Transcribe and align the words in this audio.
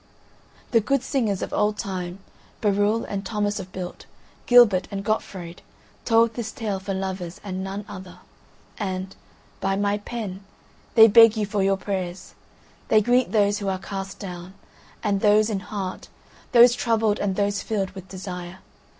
The 0.71 0.81
good 0.81 1.03
singers 1.03 1.43
of 1.43 1.53
old 1.53 1.77
time, 1.77 2.21
Beroul 2.59 3.03
and 3.07 3.23
Thomas 3.23 3.59
of 3.59 3.71
Built, 3.71 4.07
Gilbert 4.47 4.87
and 4.89 5.03
Gottfried 5.05 5.61
told 6.05 6.33
this 6.33 6.51
tale 6.51 6.79
for 6.79 6.95
lovers 6.95 7.39
and 7.43 7.63
none 7.63 7.85
other, 7.87 8.17
and, 8.79 9.15
by 9.59 9.75
my 9.75 9.99
pen, 9.99 10.43
they 10.95 11.05
beg 11.07 11.37
you 11.37 11.45
for 11.45 11.61
your 11.61 11.77
prayers. 11.77 12.33
They 12.87 12.99
greet 13.01 13.31
those 13.31 13.59
who 13.59 13.67
are 13.67 13.77
cast 13.77 14.17
down, 14.17 14.55
and 15.03 15.21
those 15.21 15.51
in 15.51 15.59
heart, 15.59 16.07
those 16.51 16.73
troubled 16.73 17.19
and 17.19 17.35
those 17.35 17.61
filled 17.61 17.91
with 17.91 18.07
desire. 18.09 18.57